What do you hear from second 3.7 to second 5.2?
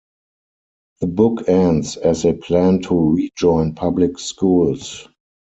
public schools.